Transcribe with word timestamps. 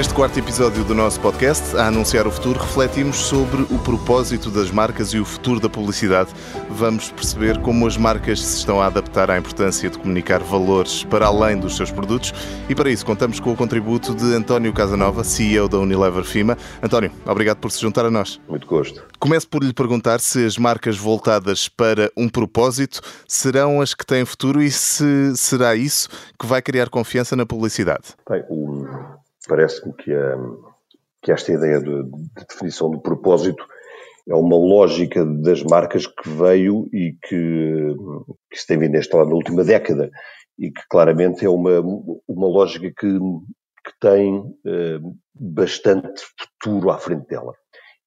Neste 0.00 0.14
quarto 0.14 0.38
episódio 0.38 0.82
do 0.82 0.94
nosso 0.94 1.20
podcast, 1.20 1.76
a 1.76 1.88
anunciar 1.88 2.26
o 2.26 2.30
futuro, 2.30 2.58
refletimos 2.58 3.16
sobre 3.16 3.60
o 3.64 3.78
propósito 3.80 4.50
das 4.50 4.70
marcas 4.70 5.12
e 5.12 5.18
o 5.18 5.26
futuro 5.26 5.60
da 5.60 5.68
publicidade. 5.68 6.30
Vamos 6.70 7.10
perceber 7.10 7.60
como 7.60 7.86
as 7.86 7.98
marcas 7.98 8.40
se 8.40 8.60
estão 8.60 8.80
a 8.80 8.86
adaptar 8.86 9.30
à 9.30 9.36
importância 9.36 9.90
de 9.90 9.98
comunicar 9.98 10.40
valores 10.40 11.04
para 11.04 11.26
além 11.26 11.58
dos 11.58 11.76
seus 11.76 11.90
produtos 11.90 12.32
e 12.66 12.74
para 12.74 12.90
isso 12.90 13.04
contamos 13.04 13.38
com 13.40 13.52
o 13.52 13.54
contributo 13.54 14.14
de 14.14 14.34
António 14.34 14.72
Casanova, 14.72 15.22
CEO 15.22 15.68
da 15.68 15.78
Unilever 15.78 16.24
FIMA. 16.24 16.56
António, 16.82 17.12
obrigado 17.26 17.58
por 17.58 17.70
se 17.70 17.82
juntar 17.82 18.06
a 18.06 18.10
nós. 18.10 18.40
Muito 18.48 18.66
gosto. 18.66 19.04
Começo 19.18 19.46
por 19.50 19.62
lhe 19.62 19.74
perguntar 19.74 20.18
se 20.20 20.46
as 20.46 20.56
marcas 20.56 20.96
voltadas 20.96 21.68
para 21.68 22.10
um 22.16 22.26
propósito 22.26 23.02
serão 23.28 23.82
as 23.82 23.92
que 23.92 24.06
têm 24.06 24.24
futuro 24.24 24.62
e 24.62 24.70
se 24.70 25.36
será 25.36 25.76
isso 25.76 26.08
que 26.38 26.46
vai 26.46 26.62
criar 26.62 26.88
confiança 26.88 27.36
na 27.36 27.44
publicidade. 27.44 28.14
Bem, 28.26 28.42
o 28.48 28.86
Parece-me 29.48 29.94
que, 29.94 30.12
que, 31.22 31.32
esta 31.32 31.52
ideia 31.52 31.80
de, 31.80 32.02
de, 32.04 32.44
definição 32.48 32.90
do 32.90 33.00
propósito 33.00 33.64
é 34.28 34.34
uma 34.34 34.56
lógica 34.56 35.24
das 35.24 35.62
marcas 35.62 36.06
que 36.06 36.28
veio 36.28 36.86
e 36.92 37.16
que, 37.22 37.94
que 38.50 38.58
se 38.58 38.66
tem 38.66 38.78
vindo 38.78 38.96
a 38.96 38.98
instalar 38.98 39.26
na 39.26 39.34
última 39.34 39.64
década 39.64 40.10
e 40.58 40.70
que 40.70 40.82
claramente 40.90 41.44
é 41.44 41.48
uma, 41.48 41.80
uma 41.80 42.46
lógica 42.46 42.92
que, 42.98 43.18
que 43.18 43.92
tem 43.98 44.42
eh, 44.66 44.98
bastante 45.34 46.22
futuro 46.38 46.90
à 46.90 46.98
frente 46.98 47.26
dela. 47.28 47.54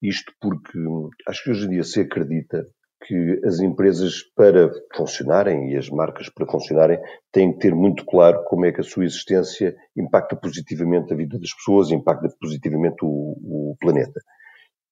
Isto 0.00 0.32
porque 0.40 0.78
acho 1.26 1.42
que 1.42 1.50
hoje 1.50 1.66
em 1.66 1.70
dia 1.70 1.82
se 1.82 2.00
acredita 2.00 2.64
que 3.06 3.40
as 3.44 3.60
empresas, 3.60 4.22
para 4.34 4.70
funcionarem 4.94 5.72
e 5.72 5.76
as 5.76 5.90
marcas 5.90 6.28
para 6.28 6.46
funcionarem, 6.46 6.98
têm 7.32 7.52
que 7.52 7.58
ter 7.58 7.74
muito 7.74 8.04
claro 8.04 8.42
como 8.44 8.64
é 8.64 8.72
que 8.72 8.80
a 8.80 8.84
sua 8.84 9.04
existência 9.04 9.74
impacta 9.96 10.36
positivamente 10.36 11.12
a 11.12 11.16
vida 11.16 11.38
das 11.38 11.54
pessoas, 11.54 11.90
impacta 11.90 12.28
positivamente 12.40 12.96
o, 13.02 13.36
o 13.72 13.76
planeta. 13.80 14.20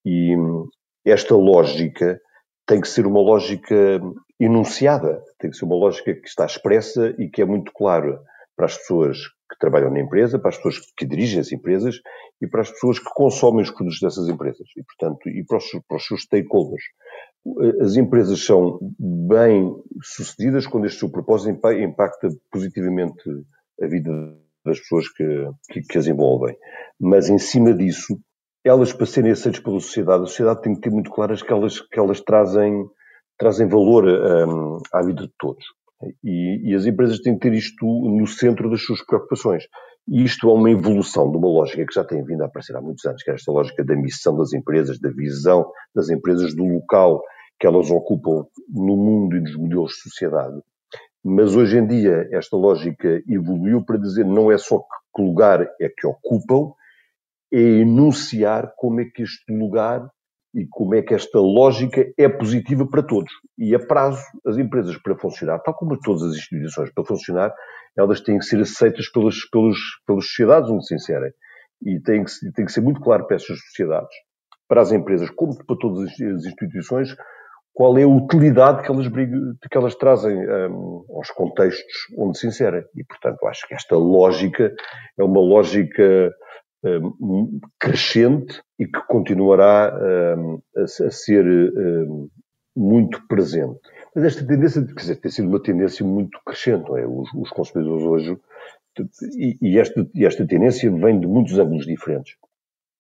E 0.05 0.37
esta 1.05 1.35
lógica 1.35 2.21
tem 2.67 2.81
que 2.81 2.89
ser 2.89 3.07
uma 3.07 3.21
lógica 3.21 4.01
enunciada, 4.39 5.23
tem 5.39 5.51
que 5.51 5.57
ser 5.57 5.65
uma 5.65 5.77
lógica 5.77 6.15
que 6.15 6.29
está 6.29 6.45
expressa 6.45 7.15
e 7.19 7.29
que 7.29 7.43
é 7.43 7.45
muito 7.45 7.73
clara 7.73 8.21
para 8.57 8.67
as 8.67 8.77
pessoas 8.77 9.19
que 9.51 9.59
trabalham 9.59 9.91
na 9.91 10.01
empresa, 10.01 10.39
para 10.39 10.51
as 10.51 10.57
pessoas 10.57 10.79
que 10.97 11.07
dirigem 11.07 11.41
as 11.41 11.53
empresas 11.53 11.97
e 12.41 12.47
para 12.47 12.63
as 12.63 12.71
pessoas 12.71 12.99
que 12.99 13.11
consomem 13.15 13.63
os 13.63 13.71
produtos 13.71 14.01
dessas 14.01 14.29
empresas 14.29 14.67
e, 14.77 14.83
portanto, 14.85 15.29
e 15.29 15.45
para 15.45 15.59
os, 15.59 15.65
para 15.89 15.97
os 15.97 16.07
seus 16.07 16.23
stakeholders 16.23 16.83
as 17.81 17.97
empresas 17.97 18.45
são 18.45 18.79
bem 18.99 19.75
sucedidas 20.03 20.67
quando 20.67 20.87
este 20.87 21.01
seu 21.01 21.11
propósito 21.11 21.73
impacta 21.73 22.29
positivamente 22.51 23.23
a 23.83 23.87
vida 23.87 24.11
das 24.65 24.79
pessoas 24.81 25.09
que, 25.09 25.51
que, 25.71 25.83
que, 25.83 25.99
as 25.99 26.07
envolvem. 26.07 26.57
Mas 27.01 27.29
em 27.29 27.39
cima 27.39 27.75
disso, 27.75 28.17
elas 28.65 28.93
para 28.93 29.07
serem 29.07 29.33
aceitas 29.33 29.61
pela 29.61 29.81
sociedade, 29.81 30.23
a 30.23 30.27
sociedade 30.27 30.63
tem 30.63 30.75
que 30.75 30.81
ter 30.81 30.91
muito 30.91 31.11
claras 31.11 31.43
que 31.43 31.53
elas, 31.53 31.81
que 31.81 31.99
elas 31.99 32.21
trazem, 32.21 32.85
trazem 33.37 33.67
valor 33.67 34.05
um, 34.07 34.79
à 34.93 35.03
vida 35.03 35.23
de 35.23 35.33
todos. 35.37 35.65
E, 36.23 36.71
e, 36.71 36.75
as 36.75 36.87
empresas 36.87 37.21
têm 37.21 37.35
que 37.35 37.49
ter 37.49 37.57
isto 37.57 37.85
no 37.85 38.27
centro 38.27 38.71
das 38.71 38.85
suas 38.85 39.05
preocupações. 39.05 39.65
E 40.09 40.25
isto 40.25 40.49
é 40.51 40.53
uma 40.53 40.71
evolução 40.71 41.31
de 41.31 41.37
uma 41.37 41.47
lógica 41.47 41.87
que 41.87 41.95
já 41.95 42.05
tem 42.05 42.25
vindo 42.25 42.43
a 42.43 42.47
aparecer 42.47 42.77
há 42.77 42.81
muitos 42.81 43.05
anos, 43.05 43.23
que 43.23 43.31
é 43.31 43.35
esta 43.35 43.53
lógica 43.53 43.85
da 43.85 43.95
missão 43.95 44.37
das 44.37 44.53
empresas, 44.53 44.99
da 44.99 45.11
visão 45.11 45.71
das 45.95 46.11
empresas, 46.11 46.55
do 46.55 46.65
local 46.65 47.23
que 47.63 47.67
elas 47.69 47.93
ocupam 47.93 48.45
no 48.69 48.97
mundo 48.97 49.37
e 49.37 49.41
nos 49.41 49.55
modelos 49.55 49.93
de 49.93 50.01
sociedade. 50.01 50.61
Mas 51.25 51.55
hoje 51.55 51.79
em 51.79 51.87
dia 51.87 52.29
esta 52.33 52.57
lógica 52.57 53.23
evoluiu 53.29 53.85
para 53.85 53.99
dizer 53.99 54.25
não 54.27 54.51
é 54.51 54.59
só 54.59 54.81
que 55.15 55.23
lugar 55.23 55.63
é 55.81 55.89
que 55.89 56.05
ocupam, 56.05 56.73
é 57.53 57.61
enunciar 57.61 58.73
como 58.77 59.01
é 59.01 59.05
que 59.05 59.23
este 59.23 59.57
lugar 59.57 60.11
e 60.53 60.67
como 60.67 60.97
é 60.97 61.03
que 61.03 61.15
esta 61.15 61.39
lógica 61.39 62.05
é 62.19 62.29
positiva 62.29 62.85
para 62.85 63.01
todos. 63.01 63.31
E 63.57 63.77
a 63.77 63.79
prazo, 63.79 64.21
as 64.45 64.59
empresas 64.59 65.01
para 65.01 65.17
funcionar, 65.17 65.61
tal 65.61 65.75
como 65.75 65.97
todas 66.01 66.25
as 66.25 66.35
instituições 66.35 66.93
para 66.93 67.05
funcionar, 67.05 67.55
elas 67.97 68.21
têm 68.21 68.41
que 68.41 68.45
ser 68.45 68.61
aceitas 68.61 69.09
pelas, 69.09 69.37
pelas, 69.53 69.79
pelas 70.05 70.27
sociedades 70.27 70.69
onde 70.69 70.85
se 70.85 70.97
inserem. 70.97 71.31
E 71.81 72.01
tem 72.01 72.25
que, 72.25 72.33
tem 72.57 72.65
que 72.65 72.73
ser 72.73 72.81
muito 72.81 73.01
claro 73.01 73.25
para 73.25 73.37
essas 73.37 73.57
sociedades, 73.61 74.17
para 74.67 74.81
as 74.81 74.91
empresas, 74.91 75.31
como 75.31 75.57
para 75.65 75.77
todas 75.79 76.09
as 76.09 76.45
instituições, 76.45 77.15
qual 77.73 77.97
é 77.97 78.03
a 78.03 78.09
utilidade 78.09 78.83
que 78.83 78.91
elas, 78.91 79.09
que 79.09 79.79
elas 79.79 79.95
trazem 79.95 80.37
um, 80.37 81.05
aos 81.11 81.31
contextos 81.31 81.95
onde 82.17 82.39
se 82.39 82.47
inserem. 82.47 82.85
E, 82.95 83.05
portanto, 83.05 83.47
acho 83.47 83.67
que 83.67 83.75
esta 83.75 83.97
lógica 83.97 84.75
é 85.19 85.25
uma 85.25 85.41
lógica 85.41 86.35
um, 86.85 87.61
crescente 87.79 88.61
e 88.79 88.87
que 88.87 89.01
continuará 89.07 89.95
um, 90.37 90.61
a, 90.77 90.83
a, 90.83 91.11
ser 91.11 91.47
hum, 91.47 92.29
muito 92.77 93.27
presente. 93.27 93.79
Mas 94.15 94.25
esta 94.25 94.47
tendência, 94.47 94.85
quer 94.85 94.95
dizer, 94.95 95.17
tem 95.17 95.31
sido 95.31 95.49
uma 95.49 95.63
tendência 95.63 96.05
muito 96.05 96.39
crescente, 96.45 96.89
não 96.89 96.99
é? 96.99 97.07
Os, 97.07 97.33
os 97.35 97.51
consumidores 97.51 98.05
hoje, 98.05 98.39
e, 99.39 99.57
e, 99.63 99.79
esta, 99.79 100.07
esta 100.17 100.47
tendência 100.47 100.91
vem 100.91 101.19
de 101.19 101.27
muitos 101.27 101.59
ângulos 101.59 101.87
diferentes. 101.87 102.37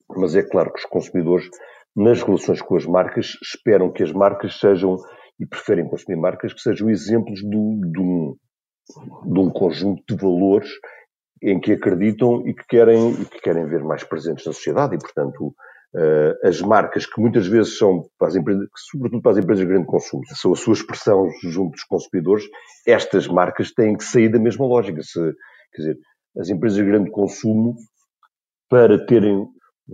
Mas 0.08 0.34
é 0.34 0.42
claro 0.42 0.72
que 0.72 0.78
os 0.78 0.86
consumidores 0.86 1.48
nas 1.94 2.22
relações 2.22 2.62
com 2.62 2.76
as 2.76 2.86
marcas, 2.86 3.36
esperam 3.42 3.92
que 3.92 4.02
as 4.02 4.12
marcas 4.12 4.58
sejam, 4.58 4.96
e 5.40 5.46
preferem 5.46 5.88
consumir 5.88 6.16
marcas 6.16 6.52
que 6.52 6.60
sejam 6.60 6.88
exemplos 6.88 7.40
de, 7.40 7.56
um, 7.56 8.36
de 9.24 9.40
um 9.40 9.50
conjunto 9.50 10.02
de 10.08 10.16
valores 10.16 10.70
em 11.42 11.60
que 11.60 11.72
acreditam 11.72 12.46
e 12.46 12.54
que 12.54 12.64
querem, 12.68 13.12
e 13.12 13.24
que 13.24 13.40
querem 13.40 13.66
ver 13.66 13.82
mais 13.82 14.04
presentes 14.04 14.46
na 14.46 14.52
sociedade 14.52 14.94
e, 14.94 14.98
portanto, 14.98 15.48
uh, 15.48 16.46
as 16.46 16.60
marcas 16.60 17.04
que 17.04 17.20
muitas 17.20 17.46
vezes 17.46 17.76
são, 17.76 18.06
para 18.18 18.28
as 18.28 18.36
empresas, 18.36 18.68
sobretudo 18.90 19.20
para 19.20 19.32
as 19.32 19.38
empresas 19.38 19.66
de 19.66 19.72
grande 19.72 19.86
consumo, 19.86 20.22
são 20.26 20.52
a 20.52 20.56
sua 20.56 20.74
expressão 20.74 21.28
junto 21.42 21.72
dos 21.72 21.84
consumidores, 21.84 22.44
estas 22.86 23.26
marcas 23.26 23.72
têm 23.72 23.96
que 23.96 24.04
sair 24.04 24.28
da 24.28 24.38
mesma 24.38 24.66
lógica. 24.66 25.02
Se, 25.02 25.18
quer 25.72 25.82
dizer, 25.82 25.98
as 26.38 26.48
empresas 26.48 26.78
de 26.78 26.84
grande 26.84 27.10
consumo, 27.10 27.74
para 28.68 29.04
terem 29.04 29.46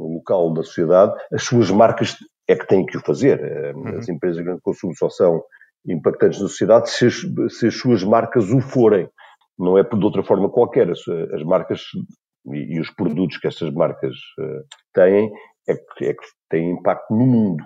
local 0.02 0.52
da 0.52 0.62
sociedade, 0.62 1.12
as 1.32 1.42
suas 1.42 1.70
marcas 1.70 2.16
é 2.48 2.56
que 2.56 2.66
têm 2.66 2.86
que 2.86 2.96
o 2.96 3.00
fazer. 3.00 3.40
Eh, 3.40 3.72
uhum. 3.74 3.98
As 3.98 4.08
empresas 4.08 4.38
de 4.38 4.44
grande 4.44 4.62
consumo 4.62 4.94
só 4.96 5.08
são 5.08 5.42
impactantes 5.86 6.40
na 6.40 6.48
sociedade 6.48 6.90
se 6.90 7.06
as, 7.06 7.14
se 7.50 7.66
as 7.66 7.74
suas 7.74 8.02
marcas 8.02 8.50
o 8.50 8.60
forem. 8.60 9.08
Não 9.58 9.76
é 9.76 9.82
de 9.82 10.04
outra 10.04 10.22
forma 10.22 10.48
qualquer. 10.48 10.90
As, 10.90 11.00
as 11.34 11.42
marcas 11.42 11.82
e, 12.46 12.76
e, 12.76 12.80
os 12.80 12.90
produtos 12.90 13.38
que 13.38 13.48
essas 13.48 13.72
marcas 13.72 14.14
uh, 14.38 14.64
têm 14.94 15.30
é 15.68 15.74
que, 15.74 16.06
é 16.06 16.14
que 16.14 16.24
têm 16.48 16.70
impacto 16.72 17.12
no 17.14 17.26
mundo. 17.26 17.62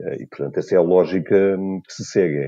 Uh, 0.00 0.22
e, 0.22 0.26
portanto, 0.26 0.58
essa 0.58 0.74
é 0.74 0.78
a 0.78 0.82
lógica 0.82 1.56
hum, 1.58 1.80
que 1.86 1.92
se 1.92 2.04
segue. 2.04 2.46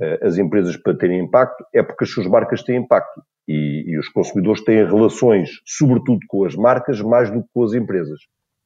Uh, 0.00 0.26
as 0.26 0.38
empresas, 0.38 0.76
para 0.76 0.96
terem 0.96 1.20
impacto, 1.20 1.64
é 1.74 1.82
porque 1.82 2.04
as 2.04 2.10
suas 2.10 2.26
marcas 2.26 2.62
têm 2.62 2.76
impacto. 2.76 3.22
E, 3.46 3.84
e 3.86 3.98
os 3.98 4.08
consumidores 4.08 4.64
têm 4.64 4.86
relações, 4.86 5.50
sobretudo 5.66 6.20
com 6.28 6.44
as 6.44 6.54
marcas, 6.54 7.00
mais 7.00 7.30
do 7.30 7.42
que 7.42 7.48
com 7.52 7.64
as 7.64 7.74
empresas. 7.74 8.20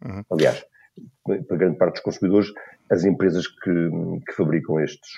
Uhum. 0.05 0.23
Aliás, 0.31 0.65
para 1.25 1.57
grande 1.57 1.77
parte 1.77 1.95
dos 1.95 2.03
consumidores, 2.03 2.53
as 2.91 3.05
empresas 3.05 3.47
que, 3.47 3.91
que, 4.27 4.33
fabricam 4.35 4.81
estes, 4.81 5.11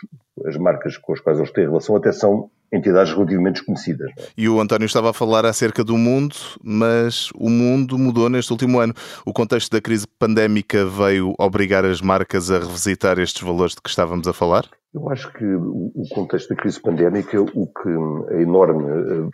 as 0.46 0.56
marcas 0.56 0.96
com 0.96 1.12
as 1.12 1.20
quais 1.20 1.38
eles 1.38 1.52
têm 1.52 1.64
relação, 1.64 1.96
até 1.96 2.12
são 2.12 2.50
entidades 2.72 3.12
relativamente 3.12 3.56
desconhecidas. 3.56 4.10
E 4.36 4.48
o 4.48 4.60
António 4.60 4.86
estava 4.86 5.10
a 5.10 5.12
falar 5.12 5.44
acerca 5.46 5.84
do 5.84 5.96
mundo, 5.96 6.34
mas 6.62 7.30
o 7.34 7.48
mundo 7.48 7.98
mudou 7.98 8.28
neste 8.28 8.52
último 8.52 8.78
ano. 8.78 8.94
O 9.24 9.32
contexto 9.32 9.70
da 9.70 9.80
crise 9.80 10.06
pandémica 10.18 10.84
veio 10.84 11.34
obrigar 11.38 11.84
as 11.84 12.00
marcas 12.00 12.50
a 12.50 12.58
revisitar 12.58 13.18
estes 13.18 13.42
valores 13.42 13.74
de 13.74 13.82
que 13.82 13.88
estávamos 13.88 14.26
a 14.26 14.32
falar? 14.32 14.66
Eu 14.92 15.10
acho 15.10 15.32
que 15.32 15.44
o 15.44 16.04
contexto 16.14 16.48
da 16.50 16.56
crise 16.56 16.80
pandémica, 16.80 17.40
o 17.40 17.66
que 17.66 18.34
a 18.34 18.40
enorme 18.40 18.84
eh, 18.88 19.28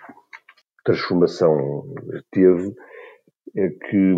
transformação 0.85 1.85
teve 2.31 2.75
é 3.57 3.69
que 3.69 4.15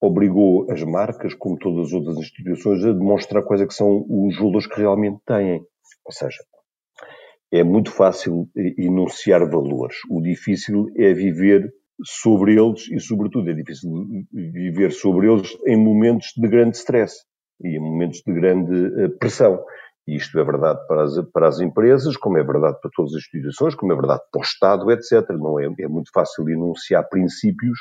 obrigou 0.00 0.70
as 0.70 0.82
marcas, 0.82 1.34
como 1.34 1.58
todas 1.58 1.88
as 1.88 1.92
outras 1.92 2.16
instituições, 2.16 2.84
a 2.84 2.92
demonstrar 2.92 3.42
quais 3.42 3.60
é 3.60 3.66
que 3.66 3.74
são 3.74 4.06
os 4.08 4.36
valores 4.38 4.66
que 4.66 4.80
realmente 4.80 5.20
têm. 5.26 5.60
Ou 6.04 6.12
seja, 6.12 6.38
é 7.52 7.62
muito 7.62 7.90
fácil 7.90 8.48
enunciar 8.78 9.48
valores. 9.48 9.96
O 10.08 10.22
difícil 10.22 10.86
é 10.96 11.12
viver 11.12 11.70
sobre 12.02 12.54
eles 12.54 12.88
e, 12.90 12.98
sobretudo, 13.00 13.50
é 13.50 13.54
difícil 13.54 13.90
viver 14.32 14.92
sobre 14.92 15.30
eles 15.30 15.56
em 15.66 15.76
momentos 15.76 16.32
de 16.36 16.48
grande 16.48 16.76
stress. 16.76 17.14
e 17.62 17.76
em 17.76 17.80
momentos 17.80 18.22
de 18.26 18.32
grande 18.32 19.08
pressão. 19.18 19.62
E 20.08 20.16
isto 20.16 20.38
é 20.38 20.44
verdade 20.44 20.80
para 20.88 21.02
as, 21.02 21.20
para 21.30 21.48
as 21.48 21.60
empresas, 21.60 22.16
como 22.16 22.38
é 22.38 22.42
verdade 22.42 22.80
para 22.80 22.90
todas 22.94 23.12
as 23.12 23.18
instituições, 23.18 23.74
como 23.74 23.92
é 23.92 23.96
verdade 23.96 24.22
para 24.32 24.40
o 24.40 24.42
Estado, 24.42 24.90
etc. 24.90 25.28
Não 25.38 25.60
é, 25.60 25.66
é 25.66 25.88
muito 25.88 26.10
fácil 26.12 26.48
enunciar 26.48 27.06
princípios, 27.08 27.78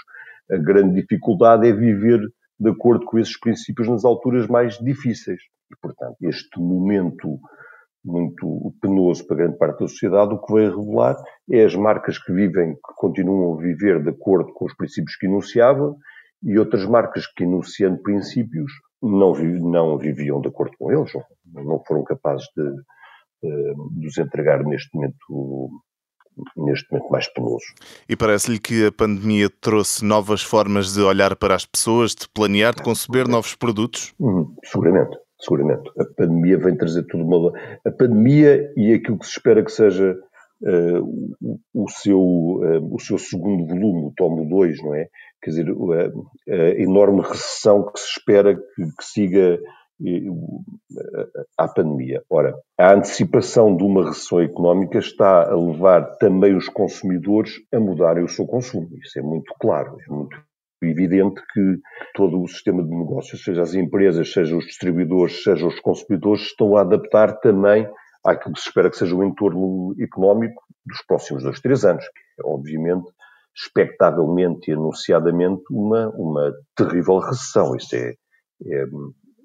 a 0.51 0.57
grande 0.57 1.01
dificuldade 1.01 1.67
é 1.67 1.71
viver 1.71 2.19
de 2.59 2.69
acordo 2.69 3.05
com 3.05 3.17
esses 3.17 3.39
princípios 3.39 3.87
nas 3.87 4.03
alturas 4.03 4.47
mais 4.47 4.77
difíceis. 4.79 5.41
E, 5.71 5.75
portanto, 5.81 6.17
este 6.21 6.59
momento 6.59 7.39
muito 8.03 8.73
penoso 8.81 9.25
para 9.27 9.37
grande 9.37 9.57
parte 9.57 9.81
da 9.81 9.87
sociedade, 9.87 10.33
o 10.33 10.39
que 10.39 10.53
veio 10.53 10.77
revelar 10.77 11.15
é 11.51 11.63
as 11.63 11.75
marcas 11.75 12.17
que 12.17 12.31
vivem, 12.31 12.73
que 12.73 12.93
continuam 12.95 13.57
a 13.57 13.61
viver 13.61 14.01
de 14.01 14.09
acordo 14.09 14.51
com 14.53 14.65
os 14.65 14.75
princípios 14.75 15.15
que 15.17 15.27
enunciavam 15.27 15.97
e 16.41 16.57
outras 16.57 16.85
marcas 16.85 17.27
que, 17.27 17.43
enunciando 17.43 18.01
princípios, 18.01 18.71
não, 19.01 19.33
não 19.33 19.97
viviam 19.97 20.41
de 20.41 20.47
acordo 20.47 20.75
com 20.77 20.91
eles, 20.91 21.11
não 21.45 21.83
foram 21.85 22.03
capazes 22.03 22.45
de, 22.55 22.63
de, 23.43 23.99
de 23.99 24.07
os 24.07 24.17
entregar 24.17 24.63
neste 24.63 24.89
momento 24.95 25.69
neste 26.57 26.91
momento 26.91 27.09
mais 27.09 27.27
penoso. 27.33 27.65
E 28.07 28.15
parece-lhe 28.15 28.59
que 28.59 28.87
a 28.87 28.91
pandemia 28.91 29.49
trouxe 29.49 30.03
novas 30.03 30.41
formas 30.41 30.93
de 30.93 31.01
olhar 31.01 31.35
para 31.35 31.55
as 31.55 31.65
pessoas, 31.65 32.15
de 32.15 32.27
planear, 32.29 32.75
de 32.75 32.83
conceber 32.83 33.27
novos 33.27 33.55
produtos? 33.55 34.13
Hum, 34.19 34.53
seguramente, 34.63 35.17
seguramente. 35.39 35.89
A 35.99 36.05
pandemia 36.05 36.57
vem 36.57 36.75
trazer 36.77 37.03
tudo 37.03 37.23
uma. 37.23 37.51
A 37.85 37.91
pandemia 37.91 38.71
e 38.75 38.93
aquilo 38.93 39.19
que 39.19 39.25
se 39.25 39.33
espera 39.33 39.63
que 39.63 39.71
seja 39.71 40.17
uh, 40.61 41.35
o, 41.41 41.59
o, 41.73 41.89
seu, 41.89 42.19
uh, 42.19 42.95
o 42.95 42.99
seu 42.99 43.17
segundo 43.17 43.65
volume, 43.67 44.07
o 44.07 44.13
tomo 44.15 44.47
2, 44.47 44.83
não 44.83 44.95
é? 44.95 45.07
Quer 45.41 45.51
dizer, 45.51 45.67
a, 45.69 46.53
a 46.53 46.69
enorme 46.81 47.21
recessão 47.21 47.89
que 47.91 47.99
se 47.99 48.07
espera 48.17 48.55
que, 48.55 48.83
que 48.97 49.03
siga 49.03 49.59
à 51.57 51.67
pandemia. 51.67 52.23
Ora, 52.29 52.55
a 52.77 52.93
antecipação 52.93 53.75
de 53.75 53.83
uma 53.83 54.07
recessão 54.07 54.41
económica 54.41 54.99
está 54.99 55.49
a 55.49 55.55
levar 55.55 56.17
também 56.17 56.55
os 56.55 56.69
consumidores 56.69 57.53
a 57.73 57.79
mudarem 57.79 58.23
o 58.23 58.29
seu 58.29 58.45
consumo. 58.45 58.89
Isso 59.03 59.19
é 59.19 59.21
muito 59.21 59.53
claro, 59.59 59.97
é 59.99 60.11
muito 60.11 60.35
evidente 60.81 61.41
que 61.53 61.77
todo 62.15 62.41
o 62.41 62.47
sistema 62.47 62.81
de 62.81 62.89
negócios, 62.89 63.43
seja 63.43 63.61
as 63.61 63.73
empresas, 63.73 64.31
seja 64.31 64.55
os 64.55 64.65
distribuidores, 64.65 65.43
seja 65.43 65.67
os 65.67 65.79
consumidores, 65.79 66.43
estão 66.43 66.77
a 66.77 66.81
adaptar 66.81 67.39
também 67.39 67.87
àquilo 68.25 68.53
que 68.53 68.61
se 68.61 68.67
espera 68.67 68.89
que 68.89 68.97
seja 68.97 69.15
o 69.15 69.23
entorno 69.23 69.93
económico 69.99 70.61
dos 70.85 71.01
próximos 71.05 71.43
dois, 71.43 71.59
três 71.59 71.83
anos. 71.83 72.05
Que 72.05 72.41
é, 72.41 72.45
obviamente, 72.45 73.11
expectavelmente 73.55 74.71
e 74.71 74.73
anunciadamente, 74.73 75.63
uma, 75.69 76.09
uma 76.15 76.53
terrível 76.75 77.17
recessão. 77.17 77.75
Isso 77.75 77.95
é, 77.95 78.13
é 78.65 78.85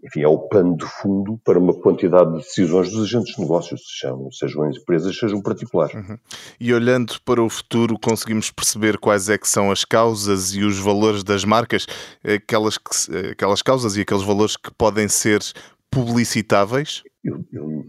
enfim, 0.04 0.22
é 0.22 0.28
o 0.28 0.38
pano 0.48 0.76
de 0.76 0.84
fundo 0.84 1.40
para 1.42 1.58
uma 1.58 1.72
quantidade 1.72 2.30
de 2.32 2.38
decisões 2.38 2.90
dos 2.90 3.04
agentes 3.04 3.34
de 3.34 3.40
negócios, 3.40 3.80
sejam, 3.98 4.30
sejam 4.30 4.70
empresas, 4.70 5.16
sejam 5.16 5.40
particulares. 5.40 5.94
Uhum. 5.94 6.18
E 6.60 6.74
olhando 6.74 7.14
para 7.24 7.42
o 7.42 7.48
futuro, 7.48 7.98
conseguimos 7.98 8.50
perceber 8.50 8.98
quais 8.98 9.30
é 9.30 9.38
que 9.38 9.48
são 9.48 9.70
as 9.70 9.84
causas 9.84 10.54
e 10.54 10.62
os 10.62 10.78
valores 10.78 11.24
das 11.24 11.44
marcas, 11.44 11.86
aquelas, 12.22 12.76
que, 12.76 13.16
aquelas 13.32 13.62
causas 13.62 13.96
e 13.96 14.02
aqueles 14.02 14.22
valores 14.22 14.56
que 14.56 14.70
podem 14.74 15.08
ser 15.08 15.40
publicitáveis? 15.90 17.02
Eu, 17.24 17.42
eu 17.50 17.84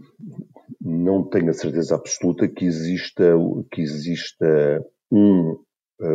não 0.80 1.22
tenho 1.22 1.50
a 1.50 1.54
certeza 1.54 1.96
absoluta 1.96 2.48
que 2.48 2.64
exista, 2.64 3.34
que 3.70 3.82
exista 3.82 4.82
um 5.12 5.58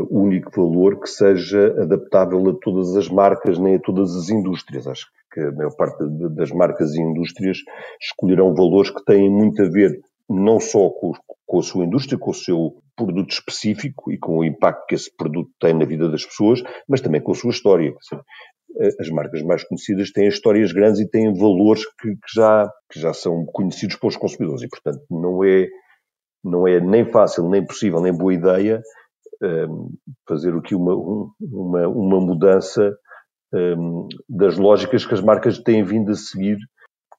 único 0.09 0.51
valor 0.55 0.99
que 0.99 1.07
seja 1.07 1.67
adaptável 1.81 2.49
a 2.49 2.53
todas 2.61 2.95
as 2.95 3.09
marcas 3.09 3.57
nem 3.57 3.75
a 3.75 3.79
todas 3.79 4.15
as 4.15 4.29
indústrias. 4.29 4.87
Acho 4.87 5.07
que 5.33 5.39
a 5.39 5.51
maior 5.51 5.75
parte 5.75 6.03
das 6.35 6.51
marcas 6.51 6.93
e 6.93 7.01
indústrias 7.01 7.57
escolherão 8.01 8.53
valores 8.53 8.91
que 8.91 9.03
têm 9.03 9.29
muito 9.29 9.61
a 9.61 9.69
ver 9.69 9.99
não 10.29 10.59
só 10.59 10.89
com, 10.89 11.11
com 11.45 11.59
a 11.59 11.63
sua 11.63 11.85
indústria, 11.85 12.17
com 12.17 12.31
o 12.31 12.33
seu 12.33 12.81
produto 12.95 13.31
específico 13.31 14.11
e 14.11 14.17
com 14.17 14.37
o 14.37 14.45
impacto 14.45 14.85
que 14.87 14.95
esse 14.95 15.13
produto 15.15 15.49
tem 15.59 15.73
na 15.73 15.85
vida 15.85 16.09
das 16.09 16.25
pessoas, 16.25 16.61
mas 16.87 17.01
também 17.01 17.21
com 17.21 17.31
a 17.31 17.35
sua 17.35 17.49
história. 17.49 17.93
As 18.99 19.09
marcas 19.09 19.41
mais 19.41 19.63
conhecidas 19.63 20.11
têm 20.11 20.27
histórias 20.27 20.71
grandes 20.71 21.01
e 21.01 21.09
têm 21.09 21.33
valores 21.33 21.83
que, 21.99 22.09
que, 22.09 22.33
já, 22.33 22.71
que 22.89 22.99
já 22.99 23.13
são 23.13 23.45
conhecidos 23.47 23.97
pelos 23.97 24.15
consumidores 24.15 24.61
e, 24.61 24.69
portanto, 24.69 25.03
não 25.09 25.43
é, 25.43 25.67
não 26.43 26.67
é 26.67 26.79
nem 26.79 27.03
fácil, 27.11 27.49
nem 27.49 27.65
possível, 27.65 27.99
nem 27.99 28.15
boa 28.15 28.33
ideia 28.33 28.81
fazer 30.27 30.53
aqui 30.55 30.75
uma, 30.75 30.93
uma, 31.39 31.87
uma 31.87 32.21
mudança 32.21 32.95
um, 33.53 34.07
das 34.29 34.57
lógicas 34.57 35.05
que 35.05 35.13
as 35.13 35.21
marcas 35.21 35.59
têm 35.59 35.83
vindo 35.83 36.11
a 36.11 36.15
seguir, 36.15 36.57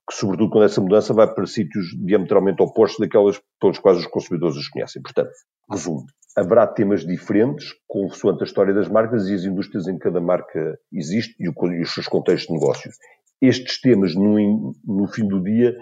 que 0.08 0.16
sobretudo 0.16 0.50
quando 0.50 0.64
essa 0.64 0.80
mudança 0.80 1.12
vai 1.14 1.32
para 1.32 1.46
sítios 1.46 1.86
diametralmente 2.04 2.62
opostos 2.62 2.98
daquelas 2.98 3.40
pelos 3.60 3.78
quais 3.78 3.98
os 3.98 4.06
consumidores 4.06 4.56
os 4.56 4.68
conhecem. 4.68 5.00
Portanto, 5.02 5.30
resumo, 5.70 6.04
haverá 6.36 6.66
temas 6.66 7.04
diferentes 7.04 7.72
consoante 7.86 8.42
a 8.42 8.46
história 8.46 8.74
das 8.74 8.88
marcas 8.88 9.28
e 9.28 9.34
as 9.34 9.44
indústrias 9.44 9.86
em 9.86 9.94
que 9.94 10.04
cada 10.04 10.20
marca 10.20 10.78
existe 10.92 11.34
e, 11.38 11.48
os 11.48 11.94
seus 11.94 12.08
contextos 12.08 12.48
de 12.48 12.60
negócios. 12.60 12.94
Estes 13.40 13.80
temas, 13.80 14.14
no, 14.14 14.74
no 14.84 15.06
fim 15.08 15.26
do 15.26 15.42
dia, 15.42 15.76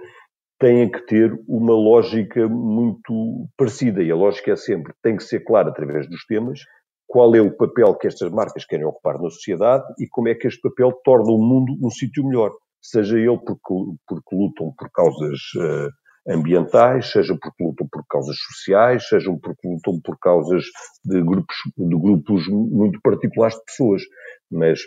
têm 0.60 0.90
que 0.90 1.00
ter 1.06 1.32
uma 1.48 1.72
lógica 1.72 2.46
muito 2.46 3.48
parecida. 3.56 4.02
E 4.02 4.10
a 4.10 4.14
lógica 4.14 4.52
é 4.52 4.56
sempre, 4.56 4.92
tem 5.02 5.16
que 5.16 5.24
ser 5.24 5.40
clara 5.40 5.70
através 5.70 6.08
dos 6.08 6.24
temas, 6.26 6.60
qual 7.08 7.34
é 7.34 7.40
o 7.40 7.50
papel 7.50 7.94
que 7.96 8.06
estas 8.06 8.30
marcas 8.30 8.64
querem 8.66 8.84
ocupar 8.84 9.18
na 9.18 9.30
sociedade 9.30 9.84
e 9.98 10.06
como 10.06 10.28
é 10.28 10.34
que 10.34 10.46
este 10.46 10.60
papel 10.60 10.92
torna 11.02 11.32
o 11.32 11.38
mundo 11.38 11.74
um 11.82 11.90
sítio 11.90 12.24
melhor. 12.24 12.52
Seja 12.80 13.18
ele 13.18 13.38
porque, 13.38 13.98
porque 14.06 14.36
lutam 14.36 14.72
por 14.78 14.90
causas 14.92 15.40
uh, 15.56 16.32
ambientais, 16.32 17.10
seja 17.10 17.36
porque 17.40 17.64
lutam 17.64 17.88
por 17.90 18.04
causas 18.08 18.36
sociais, 18.36 19.08
sejam 19.08 19.38
porque 19.38 19.66
lutam 19.66 19.98
por 20.04 20.18
causas 20.18 20.64
de 21.04 21.22
grupos, 21.22 21.56
de 21.76 21.98
grupos 21.98 22.46
muito 22.48 23.00
particulares 23.02 23.56
de 23.56 23.64
pessoas. 23.64 24.02
Mas 24.50 24.78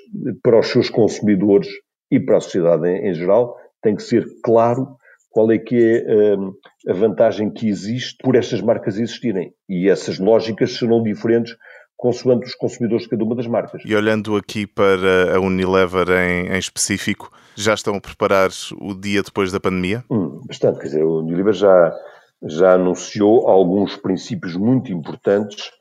para 0.41 0.59
os 0.59 0.67
seus 0.67 0.89
consumidores 0.89 1.67
e 2.11 2.19
para 2.19 2.37
a 2.37 2.41
sociedade 2.41 2.87
em, 2.87 3.09
em 3.09 3.13
geral, 3.13 3.57
tem 3.81 3.95
que 3.95 4.03
ser 4.03 4.25
claro 4.43 4.97
qual 5.33 5.51
é 5.51 5.57
que 5.57 5.75
é 5.75 6.38
um, 6.38 6.53
a 6.88 6.94
vantagem 6.94 7.51
que 7.51 7.68
existe 7.68 8.18
por 8.24 8.35
estas 8.35 8.62
marcas 8.62 9.00
existirem. 9.00 9.51
E 9.68 9.89
essas 9.89 10.19
lógicas 10.19 10.77
serão 10.77 11.01
diferentes 11.01 11.56
consoante 11.97 12.45
os 12.45 12.53
consumidores 12.53 13.06
de 13.06 13.09
cada 13.09 13.24
uma 13.24 13.35
das 13.35 13.47
marcas. 13.47 13.81
E 13.83 13.95
olhando 13.95 14.35
aqui 14.35 14.68
para 14.68 15.35
a 15.35 15.39
Unilever 15.39 16.07
em, 16.10 16.53
em 16.53 16.60
específico, 16.60 17.31
já 17.55 17.74
estão 17.74 17.96
a 17.96 18.01
preparar 18.01 18.50
o 18.79 18.93
dia 18.93 19.24
depois 19.24 19.51
da 19.51 19.60
pandemia? 19.60 20.03
Hum, 20.10 20.39
bastante, 20.48 20.79
quer 20.79 20.86
dizer, 20.86 21.01
a 21.01 21.07
Unilever 21.07 21.53
já, 21.53 21.96
já 22.43 22.74
anunciou 22.74 23.48
alguns 23.48 23.96
princípios 23.96 24.55
muito 24.55 24.91
importantes 24.91 25.72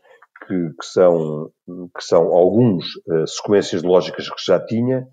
que, 0.46 0.54
que 0.54 0.86
são, 0.86 1.50
que 1.66 2.04
são 2.04 2.32
alguns 2.32 2.86
uh, 3.06 3.26
sequências 3.26 3.82
lógicas 3.82 4.30
que 4.30 4.42
já 4.46 4.58
tinha, 4.58 5.06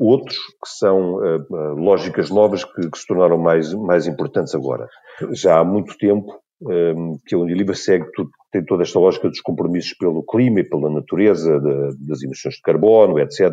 outros 0.00 0.36
que 0.36 0.68
são 0.68 1.16
uh, 1.16 1.74
lógicas 1.74 2.30
novas 2.30 2.64
que, 2.64 2.90
que, 2.90 2.98
se 2.98 3.06
tornaram 3.06 3.36
mais, 3.36 3.72
mais 3.74 4.06
importantes 4.06 4.54
agora. 4.54 4.88
Já 5.32 5.58
há 5.58 5.64
muito 5.64 5.96
tempo 5.98 6.40
um, 6.62 6.72
ehm, 6.72 7.16
que 7.26 7.34
a 7.34 7.38
Unilever 7.38 7.76
segue, 7.76 8.06
tem 8.50 8.64
toda 8.64 8.82
esta 8.82 8.98
lógica 8.98 9.28
dos 9.28 9.40
compromissos 9.42 9.92
pelo 9.94 10.24
clima 10.24 10.60
e 10.60 10.64
pela 10.64 10.90
natureza, 10.90 11.60
de, 11.60 11.96
das 12.06 12.22
emissões 12.22 12.54
de 12.54 12.62
carbono, 12.62 13.18
etc. 13.18 13.50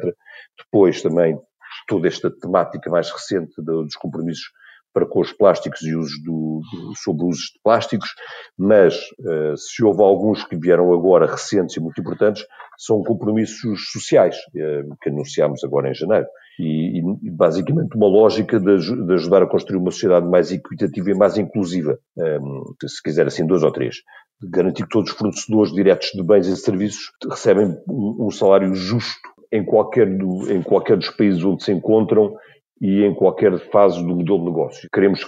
Depois 0.58 1.02
também 1.02 1.38
toda 1.88 2.08
esta 2.08 2.32
temática 2.32 2.90
mais 2.90 3.12
recente 3.12 3.54
dos 3.62 3.96
compromissos 3.96 4.46
para 4.98 5.06
com 5.06 5.20
os 5.20 5.32
plásticos 5.32 5.84
e 5.84 5.96
usos 5.96 6.20
do, 6.24 6.60
do, 6.72 6.94
sobre 6.96 7.24
usos 7.26 7.52
de 7.54 7.60
plásticos, 7.64 8.10
mas 8.58 8.96
uh, 9.20 9.56
se 9.56 9.84
houve 9.84 10.02
alguns 10.02 10.44
que 10.44 10.58
vieram 10.58 10.92
agora 10.92 11.28
recentes 11.28 11.78
e 11.78 11.80
muito 11.80 12.02
importantes, 12.02 12.44
são 12.80 13.04
compromissos 13.04 13.92
sociais, 13.92 14.36
uh, 14.56 14.98
que 15.00 15.10
anunciámos 15.10 15.64
agora 15.64 15.92
em 15.92 15.94
janeiro. 15.94 16.26
E, 16.60 16.98
e 16.98 17.30
basicamente 17.30 17.96
uma 17.96 18.08
lógica 18.08 18.60
de, 18.60 19.06
de, 19.06 19.14
ajudar 19.14 19.44
a 19.44 19.48
construir 19.48 19.78
uma 19.78 19.92
sociedade 19.92 20.28
mais 20.28 20.52
equitativa 20.52 21.12
e 21.12 21.14
mais 21.14 21.38
inclusiva, 21.38 22.00
um, 22.18 22.74
eh, 22.84 22.88
se 22.88 23.04
quiser 23.04 23.28
assim 23.28 23.46
dois 23.46 23.62
ou 23.62 23.72
três. 23.72 23.98
Garantir 24.42 24.82
que 24.82 24.90
todos 24.90 25.12
os 25.12 25.16
fornecedores 25.16 25.72
diretos 25.72 26.10
de 26.16 26.24
bens 26.24 26.48
e 26.48 26.58
serviços 26.58 27.12
recebem 27.30 27.78
um, 27.88 28.26
um 28.26 28.32
salário 28.32 28.74
justo 28.74 29.30
em 29.52 29.64
qualquer, 29.64 30.18
do, 30.18 30.52
em 30.52 30.64
qualquer 30.64 30.98
dos 30.98 31.12
países 31.12 31.44
onde 31.44 31.64
se 31.64 31.72
encontram 31.72 32.36
e 32.82 33.04
em 33.04 33.14
qualquer 33.14 33.58
fase 33.72 34.02
do 34.02 34.16
modelo 34.16 34.40
de 34.40 34.46
negócio. 34.46 34.90
Queremos 34.94 35.22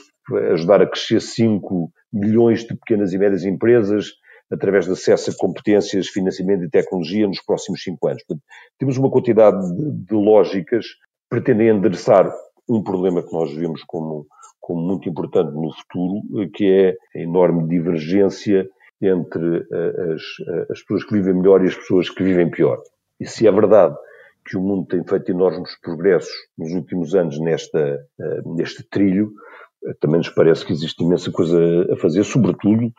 ajudar 0.52 0.82
a 0.82 0.88
crescer 0.88 1.20
5 1.20 1.92
milhões 2.12 2.62
de 2.62 2.76
pequenas 2.76 3.14
e 3.14 3.18
médias 3.18 3.44
empresas 3.44 4.14
através 4.52 4.86
de 4.86 4.94
acesso 4.94 5.30
a 5.30 5.34
competências, 5.38 6.08
financiamento 6.08 6.64
e 6.64 6.70
tecnologia 6.70 7.28
nos 7.28 7.42
próximos 7.42 7.84
5 7.84 8.08
anos. 8.08 8.24
Portanto, 8.24 8.46
temos 8.78 8.98
uma 8.98 9.12
quantidade 9.12 9.58
de, 9.76 10.16
lógicas 10.16 10.86
que 10.86 11.30
pretendem 11.30 11.70
endereçar 11.70 12.32
um 12.68 12.82
problema 12.84 13.24
que 13.24 13.32
nós 13.32 13.54
vemos 13.54 13.84
como, 13.84 14.26
como 14.60 14.82
muito 14.82 15.08
importante 15.08 15.52
no 15.54 15.72
futuro, 15.74 16.50
que 16.54 16.66
é 16.66 16.96
a 17.16 17.22
enorme 17.22 17.68
divergência 17.68 18.68
entre 19.02 19.68
eh, 19.72 20.14
as, 20.14 20.22
eh, 20.48 20.68
as 20.72 20.82
pessoas 20.82 21.04
que 21.06 21.14
vivem 21.14 21.36
melhor 21.36 21.64
e 21.64 21.68
as 21.68 21.76
pessoas 21.76 22.10
que 22.10 22.24
vivem 22.24 22.50
pior. 22.50 22.82
E 23.20 23.26
se 23.26 23.48
é 23.48 23.52
verdade 23.52 23.96
que 24.50 24.58
o 24.58 24.62
mundo 24.62 24.88
tem 24.88 25.04
feito 25.04 25.32
enormes 25.32 25.80
progressos 25.82 26.34
nos 26.58 26.72
últimos 26.72 27.14
anos 27.14 27.40
nesta, 27.40 28.00
neste 28.46 28.84
trilho, 28.90 29.32
também 30.00 30.18
nos 30.18 30.30
parece 30.30 30.66
que 30.66 30.74
existe 30.74 31.04
imensa 31.04 31.32
coisa 31.32 31.58
a 31.92 31.96
fazer, 31.98 32.24
sobretudo 32.24 32.92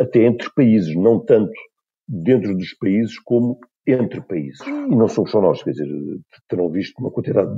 até 0.00 0.24
entre 0.24 0.48
países, 0.54 0.96
não 0.96 1.22
tanto 1.22 1.52
dentro 2.08 2.56
dos 2.56 2.72
países 2.74 3.18
como 3.20 3.58
entre 3.86 4.20
países. 4.22 4.60
E 4.66 4.96
não 4.96 5.06
somos 5.06 5.30
só 5.30 5.40
nós, 5.40 5.62
quer 5.62 5.70
dizer, 5.70 5.88
terão 6.48 6.70
visto 6.70 6.98
uma 6.98 7.10
quantidade, 7.10 7.50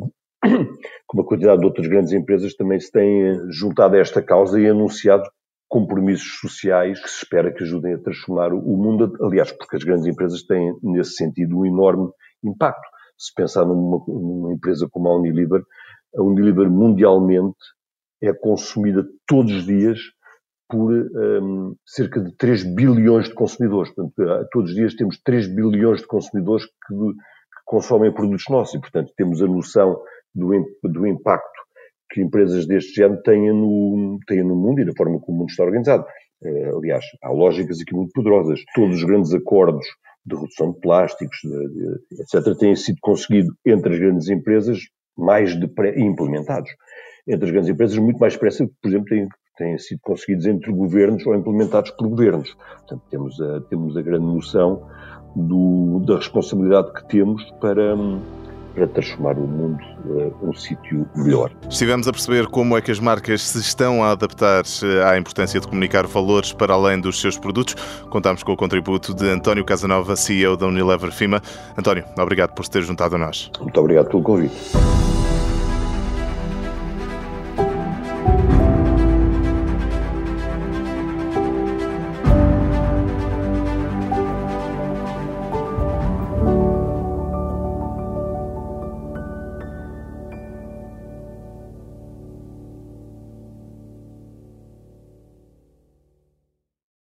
uma 1.13 1.25
quantidade 1.25 1.61
de 1.61 1.67
outras 1.67 1.87
grandes 1.87 2.13
empresas 2.13 2.55
também 2.55 2.81
se 2.81 2.91
têm 2.91 3.41
juntado 3.51 3.97
a 3.97 4.01
esta 4.01 4.21
causa 4.21 4.61
e 4.61 4.69
anunciado 4.69 5.25
compromissos 5.69 6.39
sociais 6.41 7.01
que 7.01 7.11
se 7.11 7.19
espera 7.23 7.53
que 7.53 7.63
ajudem 7.63 7.95
a 7.95 7.99
transformar 7.99 8.53
o 8.53 8.77
mundo, 8.77 9.13
aliás, 9.23 9.53
porque 9.53 9.77
as 9.77 9.85
grandes 9.85 10.07
empresas 10.07 10.43
têm, 10.43 10.75
nesse 10.83 11.13
sentido, 11.13 11.59
um 11.59 11.67
enorme 11.67 12.11
impacto. 12.43 12.89
Se 13.19 13.35
pensar 13.35 13.65
numa, 13.67 14.03
numa 14.07 14.53
empresa 14.53 14.89
como 14.91 15.09
a 15.09 15.17
Unilever, 15.17 15.63
a 16.17 16.23
Unilever 16.23 16.71
mundialmente 16.71 17.57
é 18.23 18.33
consumida 18.33 19.07
todos 19.27 19.53
os 19.53 19.67
dias 19.67 19.99
por 20.69 20.93
um, 20.93 21.75
cerca 21.87 22.21
de 22.21 22.35
3 22.37 22.75
bilhões 22.75 23.29
de 23.29 23.35
consumidores. 23.35 23.93
Portanto, 23.95 24.49
todos 24.53 24.71
os 24.71 24.77
dias 24.77 24.95
temos 24.95 25.19
3 25.23 25.49
bilhões 25.49 26.01
de 26.01 26.07
consumidores 26.07 26.67
que, 26.67 26.95
que 26.95 27.65
consomem 27.65 28.13
produtos 28.13 28.45
nossos 28.51 28.75
e, 28.75 28.81
portanto, 28.81 29.13
temos 29.17 29.43
a 29.43 29.47
noção 29.47 29.99
do, 30.35 30.51
do 30.85 31.07
impacto 31.07 31.59
que 32.11 32.21
empresas 32.21 32.67
deste 32.67 32.95
género 32.95 33.23
têm 33.23 33.53
no, 33.53 34.19
têm 34.27 34.43
no 34.43 34.57
mundo 34.57 34.81
e 34.81 34.85
na 34.85 34.93
forma 34.97 35.19
como 35.21 35.37
o 35.37 35.41
mundo 35.41 35.51
está 35.51 35.65
organizado. 35.65 36.05
Uh, 36.43 36.79
aliás, 36.79 37.05
há 37.23 37.31
lógicas 37.31 37.81
aqui 37.81 37.95
muito 37.95 38.13
poderosas. 38.13 38.61
Todos 38.75 38.97
os 38.97 39.05
grandes 39.05 39.33
acordos 39.35 39.87
de 40.25 40.37
redução 40.37 40.73
de 40.73 40.81
plásticos, 40.81 41.39
de, 41.43 41.69
de, 41.69 42.23
etc., 42.23 42.57
têm 42.59 42.77
sido 42.77 42.99
conseguidos 43.01 43.55
entre 43.65 43.95
as 43.95 43.99
grandes 43.99 44.29
empresas 44.29 44.79
mais 45.17 45.55
implementados. 45.97 46.71
Entre 47.27 47.45
as 47.45 47.51
grandes 47.51 47.71
empresas, 47.71 47.99
muito 47.99 48.19
mais 48.19 48.35
depressa, 48.35 48.69
por 48.81 48.89
exemplo, 48.89 49.09
têm 49.09 49.29
têm 49.59 49.77
sido 49.77 50.01
conseguidos 50.01 50.47
entre 50.47 50.73
governos 50.73 51.27
ou 51.27 51.35
implementados 51.35 51.91
por 51.91 52.09
governos. 52.09 52.55
Portanto, 52.55 53.03
temos 53.11 53.41
a, 53.41 53.61
temos 53.63 53.97
a 53.97 54.03
grande 54.03 54.25
noção 54.25 54.89
do, 55.35 56.01
da 56.07 56.17
responsabilidade 56.17 56.93
que 56.93 57.09
temos 57.09 57.51
para, 57.61 57.95
para 58.75 58.87
transformar 58.87 59.37
o 59.39 59.47
mundo 59.47 59.83
uh, 60.07 60.49
um 60.49 60.55
sítio 60.55 61.07
melhor. 61.15 61.51
Estivemos 61.69 62.07
a 62.09 62.13
perceber 62.13 62.47
como 62.47 62.77
é 62.77 62.81
que 62.81 62.91
as 62.91 63.01
marcas 63.01 63.43
se 63.43 63.59
estão 63.59 64.03
a 64.03 64.13
adaptar 64.13 64.65
eh, 64.83 65.05
à 65.05 65.19
importância 65.19 65.61
de 65.61 65.67
comunicar 65.67 66.07
valores 66.07 66.53
para 66.53 66.75
além 66.75 67.01
dos 67.01 67.21
seus 67.21 67.39
produtos. 67.39 67.75
Contamos 68.11 68.43
com 68.43 68.53
o 68.53 68.57
contributo 68.57 69.15
de 69.15 69.29
António 69.29 69.65
Casanova, 69.65 70.17
CEO 70.17 70.57
da 70.57 70.67
Unilever 70.67 71.11
FIMA. 71.13 71.43
António, 71.77 72.05
obrigado 72.19 72.53
por 72.55 72.65
se 72.65 72.71
ter 72.71 72.83
juntado 72.83 73.17
a 73.17 73.19
nós. 73.19 73.51
Muito 73.61 73.81
obrigado 73.81 74.09
pelo 74.09 74.23
convite. 74.23 75.18